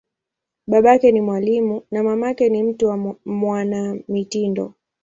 [0.67, 4.73] Babake ni mwalimu, na mamake ni mtu wa mwanamitindo.